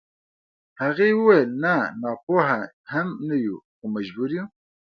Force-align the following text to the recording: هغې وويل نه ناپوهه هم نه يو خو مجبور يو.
هغې 0.81 1.09
وويل 1.19 1.49
نه 1.63 1.75
ناپوهه 2.01 2.59
هم 2.91 3.07
نه 3.27 3.35
يو 3.45 3.57
خو 3.75 3.83
مجبور 3.95 4.29
يو. 4.37 4.45